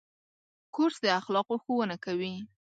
[0.75, 2.33] کورس د اخلاقو ښوونه کوي.